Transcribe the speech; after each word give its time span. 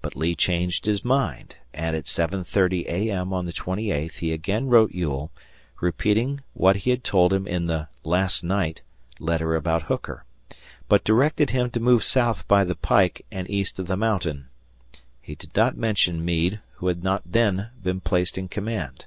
But 0.00 0.16
Lee 0.16 0.34
changed 0.34 0.86
his 0.86 1.04
mind, 1.04 1.56
and, 1.74 1.94
at 1.94 2.06
7.30 2.06 2.86
A.M. 2.86 3.34
on 3.34 3.44
the 3.44 3.52
twenty 3.52 3.90
eighth 3.90 4.20
he 4.20 4.32
again 4.32 4.68
wrote 4.68 4.92
Ewell, 4.92 5.30
repeating 5.82 6.40
what 6.54 6.76
he 6.76 6.88
had 6.90 7.04
told 7.04 7.30
him 7.30 7.46
in 7.46 7.66
the 7.66 7.88
"last 8.02 8.42
night" 8.42 8.80
letter 9.18 9.54
about 9.54 9.82
Hooker, 9.82 10.24
but 10.88 11.04
directed 11.04 11.50
him 11.50 11.68
to 11.72 11.78
move 11.78 12.04
south 12.04 12.48
by 12.48 12.64
the 12.64 12.74
pike 12.74 13.26
and 13.30 13.50
east 13.50 13.78
of 13.78 13.86
the 13.86 13.98
mountain 13.98 14.48
He 15.20 15.34
did 15.34 15.54
not 15.54 15.76
mention 15.76 16.24
Meade, 16.24 16.60
who 16.76 16.86
had 16.86 17.04
not 17.04 17.20
then 17.26 17.68
been 17.82 18.00
placed 18.00 18.38
in 18.38 18.48
command. 18.48 19.04